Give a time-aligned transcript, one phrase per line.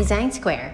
[0.00, 0.72] Design Square.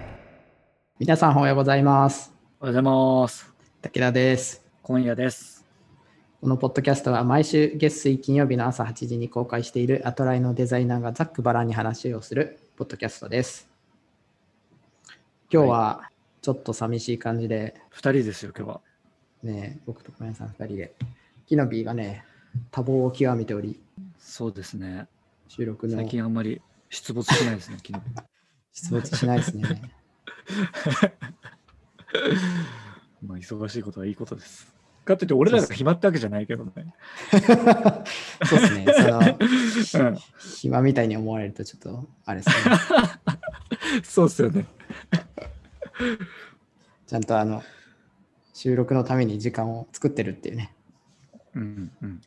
[0.99, 2.31] 皆さんおはようございます。
[2.61, 2.89] おはようござ
[3.19, 3.53] います。
[3.81, 4.63] 武田です。
[4.81, 5.65] 今夜です。
[6.39, 13.69] このポッドキャストは毎週月水金曜日の朝8時に公開しているアトライのデザイナーがざっくばらんに話をするポッドキャストです。
[15.51, 16.09] 今日は
[16.41, 18.81] ちょっと寂しい感じで、二人ですよ、今日は。
[19.43, 20.95] ね、僕と小林さん2人で、
[21.47, 22.23] キノビーがね、
[22.71, 23.77] 多忙を極めており、
[24.19, 25.05] そうですね。
[25.49, 28.36] 収録の最近あんまり出没しないですね、昨日。
[28.77, 29.63] 出没しないですね。
[33.25, 34.71] まあ、忙しいことはいいことです。
[35.03, 36.93] かといって、俺らが暇ってわけじゃないけどね。
[38.45, 38.85] そうですね。
[39.83, 42.55] その うん、暇みたいに思われるとちょっとあれですね。
[44.05, 44.67] そうっすよね。
[47.07, 47.63] ちゃんとあの
[48.53, 50.75] 収録のために時間を作ってるっていうね。
[51.55, 52.21] うんうん。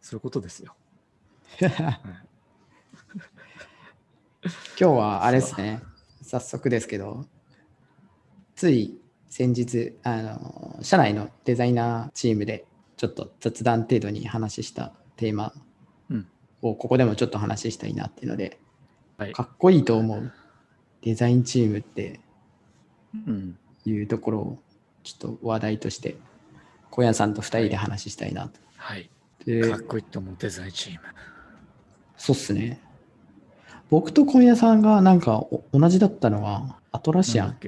[0.00, 0.76] そういうことですよ。
[4.80, 5.82] 今日はあれですね、
[6.22, 7.26] 早速ですけど、
[8.54, 12.64] つい先日、あの社内のデザイナーチームで
[12.96, 15.52] ちょっと雑談程度に話したテーマ
[16.08, 16.26] うん
[16.62, 18.58] をここでもちょっと話したいなっていうので、
[19.18, 19.42] はいか。
[19.42, 20.32] っこいいと思う
[21.02, 22.18] デザインチームって
[23.26, 23.58] うん。
[23.84, 24.58] いうところを
[25.02, 26.16] ちょっと話題として
[26.90, 28.58] 小屋さんと2人で話したいなと。
[28.78, 29.10] はい。
[29.44, 31.00] でかっこいいと思うデザインチーム。
[32.16, 32.80] そうっすね。
[33.90, 37.58] 僕と小屋さんがなんかお同じだったのはアトラシアン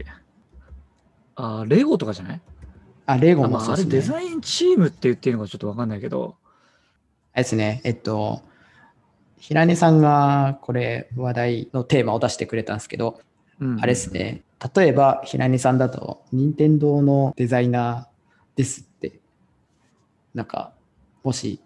[1.34, 2.40] あー、レゴとかじゃない？
[3.06, 3.92] あ、レゴもそうですね。
[3.92, 6.36] れデザインチームって言っていいのかちょっとわかんないけど、
[7.32, 7.80] あれですね。
[7.84, 8.42] えっと、
[9.38, 13.20] 平根さんがこれ話題のテーマを出してくれたんですけど、
[13.60, 14.12] うんあれです。
[14.12, 14.42] ね。
[14.74, 19.18] 例えば平根さんだと、任天堂のデザイナーですって、
[20.34, 20.72] なんか、
[21.24, 21.60] もし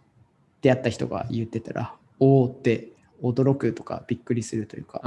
[0.62, 2.88] 出会った人が言ってたら、おおって
[3.32, 5.00] 驚くとかびっくりするというか。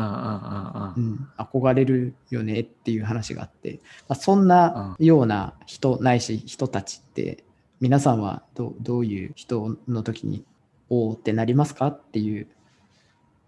[0.97, 7.43] うん、憧れるよねっていう話があって、まあ、そんなような人ないし人たちって
[7.79, 10.43] 皆さんはどうどういう人の時に
[10.89, 12.47] おおってなりますかっていう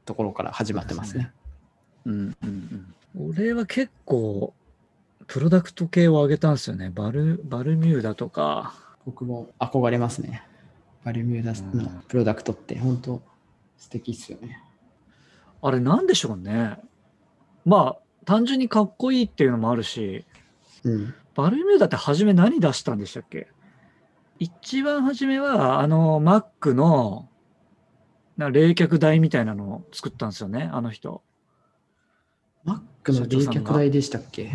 [0.06, 1.32] ところから始まってますね。
[2.06, 3.32] うんうんうん。
[3.34, 4.54] 俺は結構、
[5.28, 6.92] プロダクト系を上げたんですよね。
[6.94, 8.74] バル、バルミューダとか、
[9.06, 10.44] 僕も憧れますね。
[11.04, 13.22] バルミューダのプロダクトって本当
[13.82, 14.62] 素敵っすよね。
[15.64, 16.78] あれなんでしょうね。
[17.66, 20.24] まあ、単純にかっこいいっていうのもあるし、
[20.84, 21.14] うん。
[21.34, 23.48] バルミューダって初め何出したんでしたっけ？
[24.38, 27.28] 一番初めは、あの、Mac の、
[28.38, 31.24] な冷却台みたいなのを作ったんですよね、あの人。
[32.66, 32.80] Mac
[33.20, 34.52] の冷却台でしたっけ？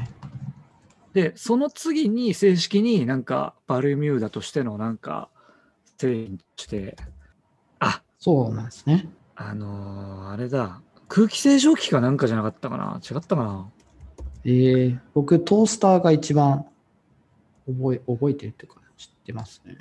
[1.14, 5.30] で、その次に正式になんかバルミューダとしてのなんか
[5.98, 7.04] 製品として、あ、
[8.18, 9.08] そうなんですね。
[9.34, 13.70] あのーあれだ、空気清浄機かなんかじゃなかったかな違ったかな
[14.44, 16.66] えー、僕トースターが一番
[17.66, 19.76] 覚え覚えてるっていうか知ってますね。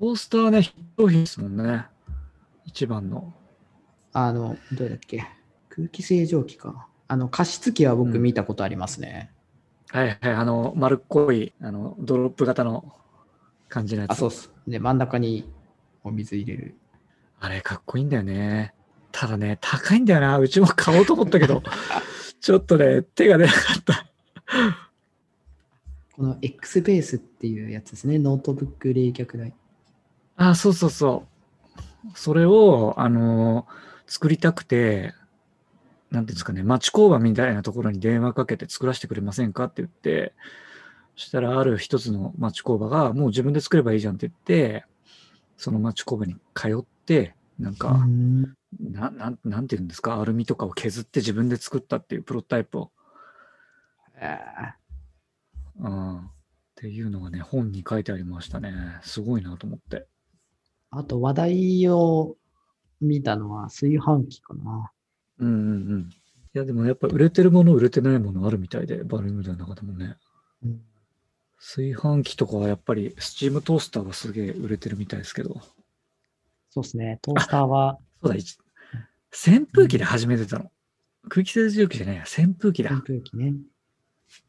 [0.00, 1.86] トースターね、ヒット品ですもんね。
[2.64, 3.32] 一番の。
[4.12, 5.26] あの、どれだっけ
[5.68, 6.88] 空気清浄機か。
[7.08, 9.30] あの、加湿器は僕うん見たことありますね。
[9.90, 12.92] はいはい、あの、丸っこい、あの、ドロップ型の
[13.68, 14.12] 感じのやつ。
[14.12, 14.50] あ、そうっす。
[14.66, 15.50] で、真ん中に
[16.02, 16.74] お水入れる。
[17.46, 18.74] あれ、かっこいいんだよね。
[19.12, 20.36] ただね、高いんだよな。
[20.38, 21.62] うちも買おうと思ったけど、
[22.40, 24.10] ちょっとね、手が出なかった。
[26.16, 28.18] この X ベースっていうやつですね。
[28.18, 29.54] ノートブック冷却台。
[30.34, 31.24] あ、そうそうそ
[32.08, 32.18] う。
[32.18, 33.68] それを、あの、
[34.08, 35.14] 作りたくて、
[36.10, 40.34] なんていうんですかね、町工場みたいなところに電話かけて作らせてくれませんかって言って、
[41.14, 44.84] そしたらある一つの町工場が、もう自分で作ればいいじゃんって言って、
[45.56, 52.90] その町工場に通って、なんか、うんななんなんていうんですか、アルミとかを削って自分で作ったっていうプロトタイプを、
[54.20, 54.76] あ
[55.78, 56.22] うん、っ
[56.74, 58.72] ていうのがね、本に書いてありましたね。
[59.02, 60.06] すごいなと思って。
[60.90, 62.36] あと話題を
[63.00, 64.90] 見たのは炊飯器かな。
[65.38, 66.10] うんうんうん。
[66.10, 70.16] いや、でもやっぱ売れてるもの、売れてないものあるみたいで、バルミューダの中でもね。
[70.64, 70.80] うん
[71.58, 75.60] 炊飯器とかはやっぱり、スチームトースターがすげえ売れてるみたいですけど。
[76.70, 77.18] そうですね。
[77.22, 78.58] トースターはそうだ、一
[79.32, 80.70] 扇風機で始めてたの。
[81.28, 82.92] 空気清浄機じゃないや、扇風機だ。
[82.92, 83.54] 扇風機ね。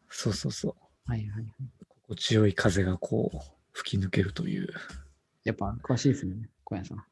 [0.10, 1.12] そうそうそう。
[1.12, 1.54] はいはいはい。
[1.90, 3.38] 心地よい風がこう、
[3.72, 4.70] 吹き抜けるという。
[5.44, 6.50] やっぱ詳しいですね。
[6.64, 7.04] 小屋さん。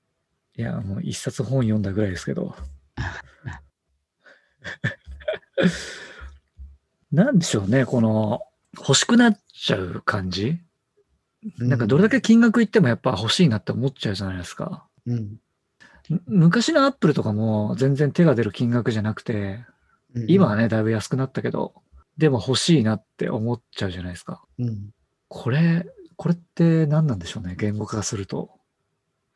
[0.58, 2.56] いや、もう一冊本読んだぐらいですけど。
[7.12, 8.42] なんでしょうね、この、
[8.78, 10.60] 欲しくなっちゃう感じ？
[11.58, 14.88] なんかどれだけ金額いってもやっぱ欲しいなって思っちゃうじゃないですか。
[15.06, 15.40] うん。
[16.10, 19.64] む昔のアップルとかも全然手が出る金額じゃなくて、
[20.14, 21.74] うん今はね、だいぶ安くなったけど、
[22.18, 24.44] でも欲しいなって思っちゃうじゃないですか。
[24.58, 24.92] うん。
[25.28, 25.86] これ、
[26.16, 28.52] これって何なんでしょうね、言語化すると。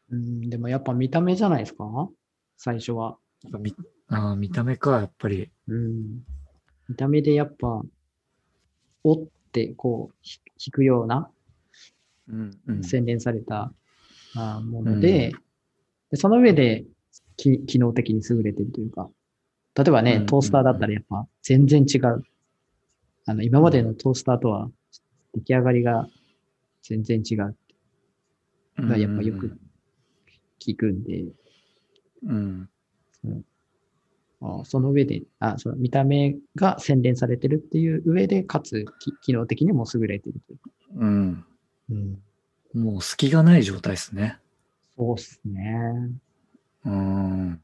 [0.09, 2.09] うん、でもやっぱ見た目じゃないですか？
[2.57, 3.17] 最初は。
[3.43, 3.75] やっぱ見
[4.07, 5.51] あー見た目か、やっぱり。
[5.67, 6.23] うん。
[6.87, 7.81] 見た目でやっぱ、
[9.03, 11.29] おってこう、ひ引くような
[12.27, 13.73] うんうん洗練された、
[14.35, 15.31] あーもので,、
[16.11, 16.85] で、その上で
[17.37, 19.09] き機能的に優れてるというか、
[19.75, 22.23] 例えばね、うんトースターだったらやっぱ全然違う。
[23.25, 24.69] あの、今までのトースターとは
[25.33, 26.07] 出来上がりが
[26.83, 27.55] 全然違う。
[28.77, 29.59] がやっぱよく
[30.59, 31.25] 聞くんで、
[32.23, 32.69] うん。
[34.41, 40.71] あその上で、あその見た目が洗練されてるっていう上で、かつき機能的にも優れてるというか。
[40.95, 41.45] うん。
[41.91, 42.19] うん、
[42.73, 44.37] もう隙がない状態ですね。
[44.97, 46.11] そうっすね。
[46.85, 47.61] うん。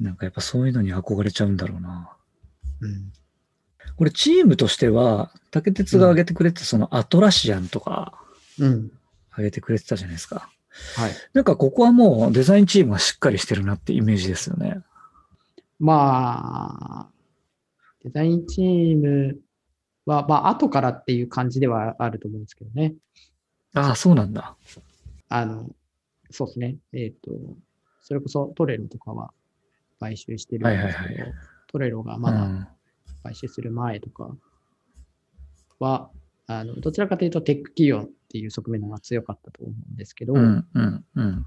[0.00, 2.12] なんかやっぱそういうのに憧れちゃうんだろうな。
[2.80, 3.12] うん。
[3.96, 8.14] これチームとしては、竹鉄が挙げてくれてたそのアトラシアンとか
[8.58, 8.90] うん。
[9.30, 10.50] 挙げてくれてたじゃないですか。
[10.96, 11.12] はい。
[11.34, 14.82] なんかここはもうデザインチームがしっかりしてるなってイメージですよね。
[15.82, 17.10] まあ、
[18.04, 19.40] デザインチーム
[20.06, 22.94] は、まあ、後からっていう感じではあると思うんですけどね。
[23.74, 24.54] ああ、そうなんだ。
[25.28, 25.68] あの、
[26.30, 26.76] そうですね。
[26.92, 27.32] えっ、と、
[28.00, 29.32] それこそトレロとかは
[29.98, 31.34] 買収してるんですけど、はいはいは
[31.66, 32.68] トレロがうまだん。
[33.24, 34.30] 買収する前とか
[35.80, 36.10] は、
[36.46, 41.46] あのどちらかというとテック企業っていう側面の方が強かったと思うんですけど、うん、うん、うん。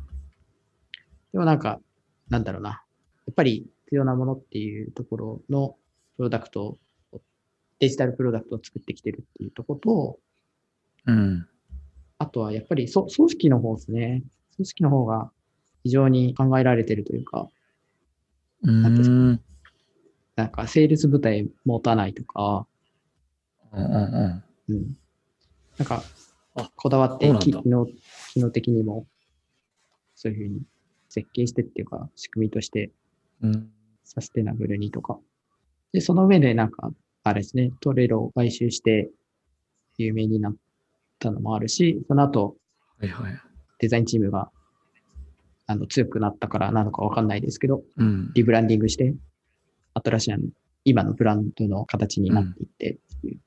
[1.32, 1.80] でもなんか、
[2.30, 2.84] なんだろうな。
[3.28, 5.76] やっぱり必要なものっていうところの
[6.18, 6.78] プロダクト
[7.12, 7.22] を、
[7.80, 10.20] デジタルプロダクトを作ってきてるっていうところと、
[11.08, 11.48] うん。
[12.18, 14.24] あとはやっぱりそ組織の方ですね。
[14.56, 15.32] 組織の方が
[15.84, 17.48] 非常に考えられてるというか、
[18.64, 19.42] うなん。
[20.36, 22.68] なんかセールス部隊持たないとか、
[23.74, 24.98] うんうんうん。
[25.78, 26.04] なんか
[26.56, 27.86] あ、こだわって機能、
[28.34, 29.06] 機能的にも、
[30.16, 30.62] そういうふうに
[31.10, 32.92] 設計してっていうか、仕組みとして
[33.42, 33.56] うん。
[33.56, 33.70] うん。
[34.04, 35.18] サステナブルにとか。
[35.92, 36.92] で、その上でなんか、
[37.24, 39.10] あれですね、トレロを買収して
[39.98, 40.56] 有名になっ
[41.20, 42.56] たのもあるし、その後、
[43.00, 43.34] はいはい。
[43.80, 44.50] デザインチームが
[45.68, 48.32] あの強くなったからなのかわかんないですけど、うん。
[48.34, 49.14] リブランディングして、
[49.96, 50.36] 新しい
[50.86, 53.40] 今のブランドの形になっていってっていう、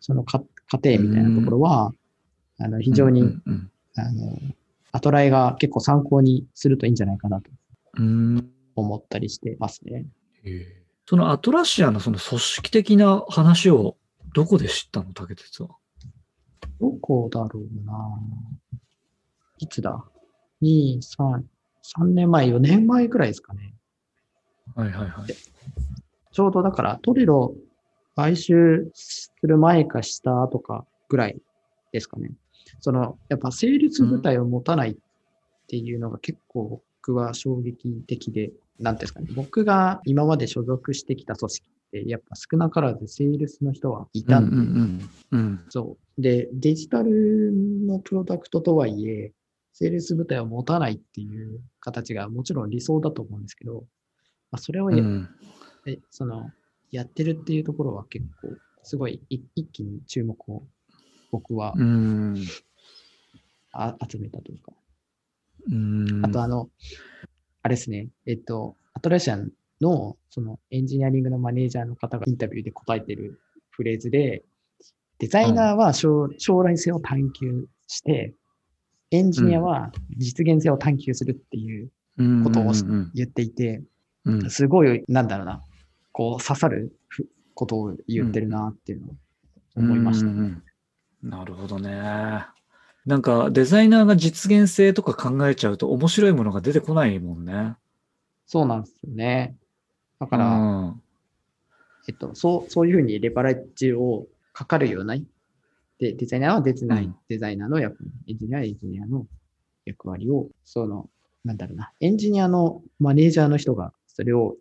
[0.00, 1.92] そのか過程みたいなところは、
[2.58, 4.38] あの非常に、うんうんあの、
[4.92, 7.50] アトライが結構参考にするといいんじゃないかなと
[7.98, 8.50] うん。
[8.76, 10.06] うん思ったりしてますね。
[11.06, 13.96] そのアトラシアのその組織的な話を
[14.34, 15.70] どこで知ったの竹鉄は？
[16.78, 18.20] どこだろうな。
[19.58, 20.04] いつだ
[20.62, 21.42] ?2、3、
[21.98, 23.74] 3年前、4年前くらいですかね。
[24.74, 25.34] はいはいはい。
[26.32, 27.54] ちょうどだからトレロ
[28.14, 31.40] 買収する前かした後かぐらい
[31.92, 32.30] ですかね。
[32.80, 34.96] その、やっぱ成立部隊を持たないっ
[35.66, 39.26] ていうのが結構僕は衝撃的で、なんですかね。
[39.34, 45.40] 僕が今まで所属してきた組織って、やっぱ少なからずセールスの人はいたんで、うんうんうん。
[45.40, 45.64] うん。
[45.68, 46.22] そう。
[46.22, 47.52] で、デジタル
[47.86, 49.32] のプロダクトとはいえ、
[49.72, 53.84] セールス部隊を持たないっていう形がもちろん理想だと思うんですけど、
[54.50, 55.28] まあ、それをや、うん。
[55.86, 56.50] えその
[56.90, 60.62] やってるっていうところは結構、すごいい一気に注目を
[61.30, 62.36] 僕はうん。
[63.72, 64.72] あ集めたというか。
[65.70, 66.24] うん。
[66.24, 66.70] あとあの、
[67.66, 74.44] あれですね、えっと、アトラシアンのそのエンジニアリングのマネージャーの方がインタビューで答えてるフレーズで、
[75.18, 78.36] デザイナーは将将来性を探求して、
[79.10, 81.90] エンジニアは実現性を探求するっていう
[82.44, 83.82] ことをうん言っていて、
[84.48, 85.60] すごい、なんだろうな、
[86.12, 89.16] こう刺さるふことを言ってるなっていうのを
[89.74, 90.30] 思いました。
[91.20, 92.46] なるほどね。
[93.06, 97.76] なんかデザイナーが実現性とか考えちゃうと面白いものが出てこないもんね。
[98.46, 99.56] そうなんですよね。
[100.18, 100.94] だだから、
[102.08, 105.16] えっと、そう、そういうふうにレバレッジをかかるような、
[105.98, 109.26] で、デザイナーはデザイうんデザイナーの役割、エンジニアはエンジニアの
[109.84, 111.08] 役割を、その、
[111.44, 114.56] なんだろうな、エンジニアのマネージャーの人がそれを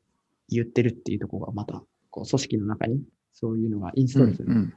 [0.49, 3.01] 言ってるっていうところがまた、こう、組織の中に
[3.33, 4.73] そういうのがインストールするうん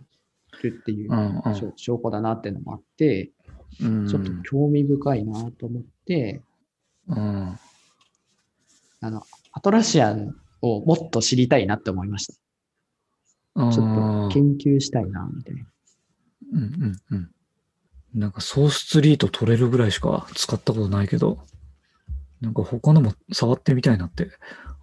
[0.56, 3.32] っていううんうん証証拠だなっていうのもあって、うん
[3.76, 6.42] ちょっと興味深いなと思って、
[7.06, 7.58] うん
[9.00, 9.22] あの、
[9.52, 12.34] アトラシアンをもっと知りたいなって思いました。
[13.62, 15.66] うんちょっと研究したいな、みたいな。
[16.52, 17.30] うんうんうん。
[18.14, 21.44] なんかソースツリート取れるぐらいしか使ったことないけど、
[22.40, 24.30] なんか他のも触ってみたいなって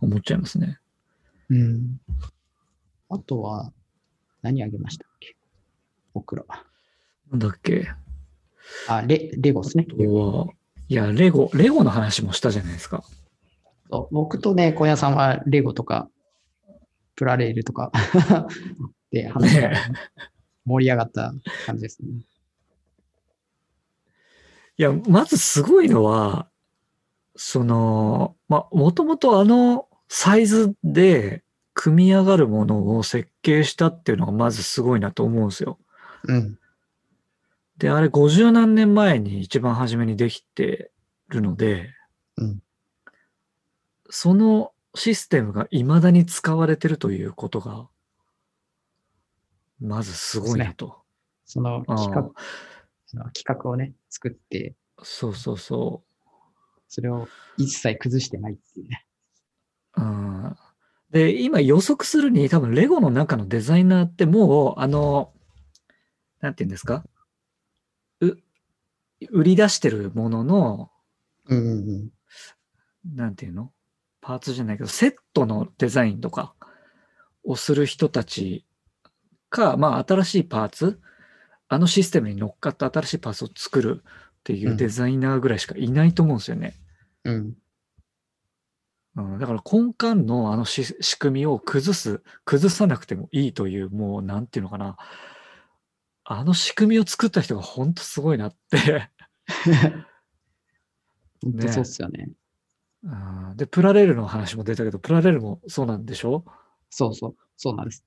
[0.01, 0.79] 思っちゃいますね。
[1.49, 2.01] うん。
[3.09, 3.71] あとは、
[4.41, 5.35] 何あげましたっけ？
[6.13, 6.43] 僕ら。
[7.31, 7.89] なんだっけ？
[8.87, 9.87] あ、レ、レゴですね。
[10.87, 13.03] いや、レゴ、レゴの話もしたじゃないですか。
[14.11, 16.09] 僕とね、小屋さんはレゴとか、
[17.15, 17.91] プラレールとか
[19.09, 19.77] で話がね
[20.65, 21.33] 盛り上がった
[21.65, 22.09] 感じですね。
[24.77, 26.49] いや、まずすごいのは、
[27.37, 31.43] その、まあ、もともとあのサイズで
[31.73, 35.77] 組み上がるものを設計したっていうのがまずすごいなと思うんですよ。
[36.27, 36.59] うん。
[37.77, 40.91] で、あれ50何年前に一番初めにできて
[41.29, 41.89] るので、
[42.37, 42.59] うん
[44.09, 47.89] そのシステムが未だに使われてるということが、
[49.81, 51.01] まずすごいなと。
[51.45, 52.31] そのあ企画あ
[53.07, 56.29] その企画をね、作って、そうそうそう。
[56.87, 57.27] それを
[57.57, 59.05] 一切崩してないっていうね。
[59.97, 60.55] うん
[61.11, 65.33] で、今予測するに多分レゴの中のデザイナーってもう、あの、
[66.41, 67.03] なんて言うんですか？
[67.05, 67.09] う、
[69.31, 70.91] 売り出してるものの、
[71.47, 71.91] うんうんう
[73.13, 73.15] ん。
[73.15, 73.71] なんていうの？
[74.21, 76.55] パーツじゃないけど、セットのデザインとか
[77.43, 78.65] をする人たち
[79.49, 80.99] か、まあ新しいパーツ、
[81.67, 86.75] あのシステムに乗っかった新しいパーツを作るっていううんデザイナーぐらいしかいないと思うんですよね。
[87.23, 87.53] うん。
[89.17, 94.97] うん、だから根幹のあのし仕組みを崩す、崩さなくてもいいという、もうなんていうのかな。
[96.25, 99.09] あの仕組みを作った人が本当すごいなって。
[101.43, 102.29] 本当そうっすよね。
[103.03, 103.07] う
[103.53, 106.43] んで、プラレールの話も出たけど、プラレールもそうなんでしょ？
[106.89, 107.35] そうそう。
[107.55, 108.03] そうなんです。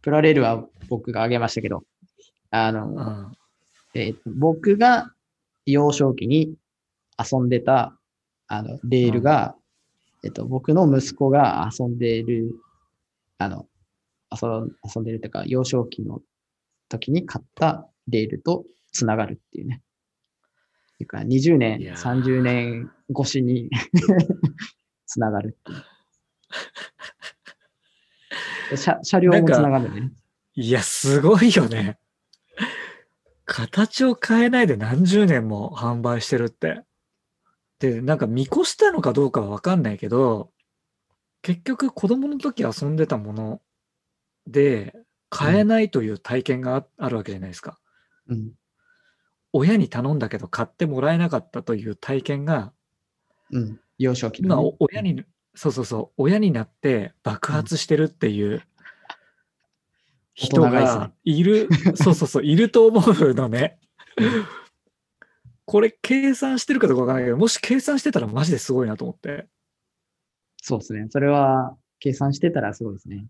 [0.00, 1.84] プラレールは僕が挙げましたけど、
[2.50, 3.32] あの、うん。
[3.94, 5.12] えーと僕が
[5.66, 6.56] 幼少期に
[7.18, 7.96] 遊んでた
[8.48, 9.54] あのレールが、
[10.24, 12.54] えっと、僕の息子が遊んでいる、
[13.38, 13.68] あの、
[14.30, 16.22] 遊ん遊んでるというか、幼少期の
[16.88, 19.82] 時に買ったレールとつながるっていうね。
[20.98, 23.70] ていうか、20年いや、ー30年越しに
[25.06, 25.84] つながるっていう。
[28.76, 30.12] 車車両もつながるね。
[30.54, 31.98] いや、すごいよね。
[33.44, 36.82] 形を変えないで何十年も販売してるって。
[37.78, 40.50] で、なんか見越したのかどうかはわかんないけど、
[41.42, 43.60] 結局子供の時遊んでたもの
[44.46, 44.94] で
[45.34, 47.80] 買えないという体験がああるわけじゃないですか。
[48.28, 48.52] うん。
[49.52, 52.72] 親に頼んだけど買ってもらえなかったという体験が、
[53.50, 53.80] うん。
[53.98, 54.76] 幼少期今の、ね。
[54.78, 55.24] お親に、
[55.54, 58.62] そうそうそう、親になって爆発してるっていう
[60.34, 63.78] 人がいる、そうそうそう、いると思うのね。
[65.64, 69.48] これ計算してるかどうかわからないけど、もし計算してたらマジですごいなと思って。
[70.62, 71.06] そうですね。
[71.10, 73.26] それは計算してたらすごいですね。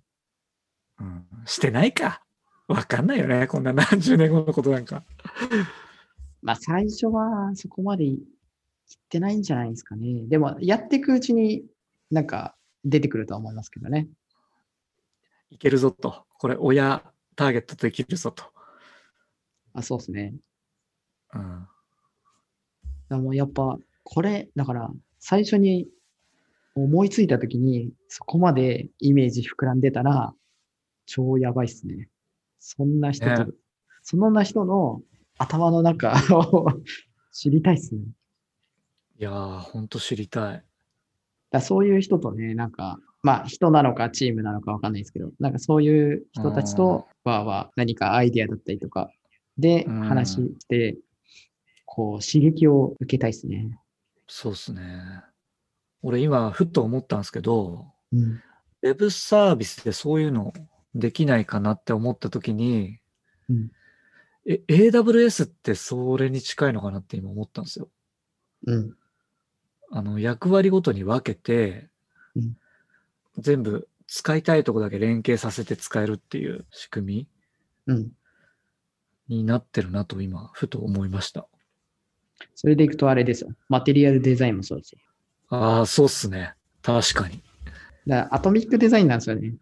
[1.01, 2.23] うん、してないか。
[2.67, 3.47] わかんないよね。
[3.47, 5.05] こんな何十年後のことなんか。
[6.43, 8.19] まあ最初はそこまでいっ
[9.09, 10.27] てないんじゃないですかね。
[10.27, 11.65] でもやっていくうちに
[12.11, 14.09] なんか出てくるとは思いますけどね。
[15.51, 16.25] いけるぞと。
[16.39, 17.03] これ親
[17.37, 18.45] ターゲットとできるぞと。
[19.73, 20.35] あそうですね。
[21.35, 21.67] うん。
[23.09, 25.89] でもやっぱこれ、だから最初に
[26.75, 30.35] 思いついた時にそこまでイメージ膨らんでたら
[31.07, 32.09] 超やばいっすね。
[32.59, 33.53] そんな人と、ね
[34.03, 35.01] そんな人の
[35.39, 36.67] 頭の中を
[37.33, 38.03] 知りたいっすね。
[39.19, 40.65] いやー、ほんと知りたい。
[41.51, 49.11] だそういう人とね、なんか、まあ人なのかチームなのかわかんないですけど、なんかそういう人たちとわーわー何かアイディアだったりとか
[49.57, 50.99] でうん話して、
[51.87, 53.81] こう刺激を受けたいですね。
[54.27, 54.83] そうっすね。
[56.03, 58.41] 俺今、ふっと思ったんですけど、うん。
[58.83, 60.53] ウェブサービスでそういうの
[60.95, 62.99] できないかなって思ったときに、
[63.49, 63.71] うん。
[64.47, 67.89] え、AWS ってそれに近いのかなって今思ったんですよ。
[68.67, 68.97] うん。
[69.91, 71.89] あの、役割ごとに分けて、
[72.35, 72.57] うん
[73.39, 77.27] 全部使いたいとこだけ連携させて使えるっていう仕組
[77.87, 78.13] うん。
[79.29, 81.49] みになってるなと今、ふと思いました。
[82.55, 83.51] それでいくとあれですよ。
[83.69, 84.99] マテリアルデザインもそうですよ。
[85.49, 86.55] ああ、そうっすね。
[86.83, 87.43] 確かに。
[88.07, 89.55] だアトミックデザインなんですよね。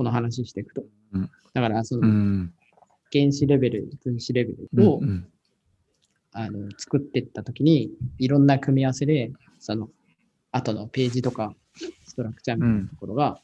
[0.00, 0.82] この話していくと。
[1.12, 2.54] うんだから、そのうん。
[3.12, 5.26] 原子レベル、分子レベうんルを、うん
[6.32, 9.90] あの作っていったときに、いろんな組み合わせで、その、
[10.52, 11.54] 後のページとか、
[12.06, 13.40] ストラクチャーみたいなところが、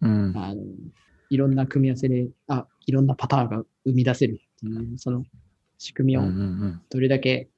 [0.00, 0.32] うん。
[0.34, 0.62] あの、
[1.30, 5.24] いろんな組み合わせで、あ、いろんなパターンが生み出せるっていう、その
[5.78, 7.50] 仕組みをうんうんどれだけ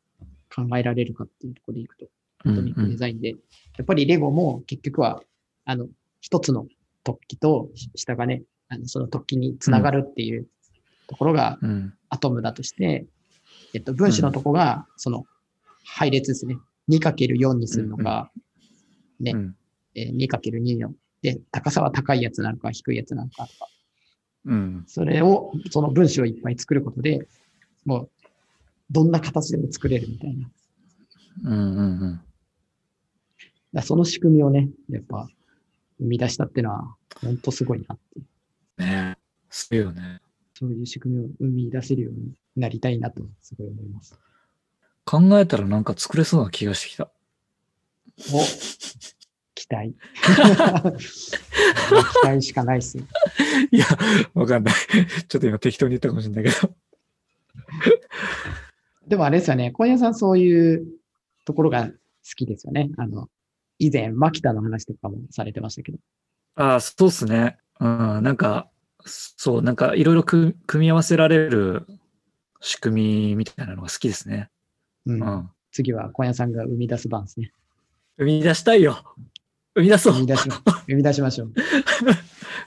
[0.55, 2.07] 考えられるかっていうところでいくと、
[2.45, 3.37] うんアトミックデザインで、や
[3.83, 5.23] っぱりレゴも結局は、
[5.65, 5.87] あの、
[6.21, 6.67] 一つの
[7.05, 10.47] 突起と下がね、あのその突起につながるっていう
[11.07, 11.95] ところがうん。
[12.09, 13.07] アトムだとして、
[13.75, 15.25] えっと、分子のとこが、その
[15.85, 16.57] 配列ですね。
[16.89, 18.31] 2×4 にするのか、
[19.19, 19.57] ねうん。
[19.97, 20.93] えー 2×2 の、
[21.23, 23.69] で、高さは高いやつなのか低いやつなのかとか、
[24.47, 24.85] うん。
[24.87, 27.27] それを、その分子をいっぱい作ることで、
[27.85, 28.11] もう、
[28.91, 30.43] どんな形でも作れるみたいな。
[30.43, 30.55] だか
[31.45, 31.77] うん。
[31.77, 32.21] うん。
[33.73, 35.29] らその仕組みをね、やっぱ、
[35.99, 38.85] 生み出したっていうのは、本当すごいなって。
[38.85, 39.17] ね
[39.51, 40.21] すごいよね。
[40.55, 44.19] そういう仕組みを生み出せるようになりたいなと、すごい思います。
[45.05, 47.11] 考えたらなんか作れそうな気がしてきた。
[48.33, 48.41] お
[49.55, 49.95] 期待。
[52.23, 53.05] 期待しかないっすよ。
[53.71, 53.87] いや、
[54.35, 54.75] わかんない。
[55.29, 56.75] ちょっと今適当に言ったかもしれないけど。
[59.07, 60.87] でもあれですよね、今夜さんそういう
[61.45, 61.93] ところが好
[62.37, 62.91] きですよね。
[62.97, 63.29] あの、
[63.79, 65.99] 以前、マキタの話とかもされてましたけど。
[66.57, 67.59] ああ、そうっすね。
[67.81, 68.69] うん、なんか、
[69.05, 71.87] そう、なんかいろいろ組組み合わせられる
[72.61, 74.51] 仕組みみたいなのが好きですね。
[75.07, 75.51] うんうん。
[75.73, 77.53] 次は今夜さんが生み出す番ですね。
[78.17, 79.03] 生み出したいよ。
[79.75, 80.13] 生み出そう。
[80.15, 81.53] 生み出しま 生み出しましょう。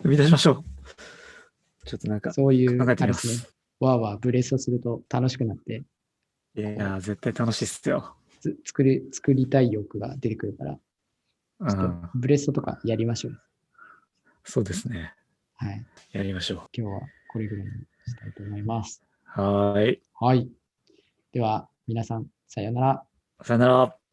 [0.03, 1.85] 生み出しましょう。
[1.85, 3.53] ちょっとなんか考そういう、あえてみます。
[3.79, 5.83] わーわーブレストすると楽しくなって、
[6.55, 8.15] いやー、絶対楽しいっすよ。
[8.41, 10.79] つ作り、作りたい欲が出てくるから。
[12.15, 13.41] ブレストとかやりましょう。
[14.43, 15.13] そうですね。
[15.55, 15.85] はい。
[16.11, 17.71] やりましょ今日はこれぐらいに
[18.05, 19.03] したいと思います。
[19.37, 19.41] う。
[19.41, 20.01] はーい。
[20.19, 20.49] はい。
[21.31, 23.03] では、皆さん、さようなら。
[23.43, 24.06] さよなら。